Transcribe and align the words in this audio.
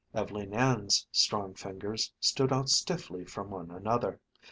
Ev'leen 0.15 0.51
Ann's 0.51 1.05
strong 1.11 1.53
fingers 1.53 2.11
stood 2.19 2.51
out 2.51 2.69
stiffly 2.69 3.23
from 3.23 3.51
one 3.51 3.69
another. 3.69 4.19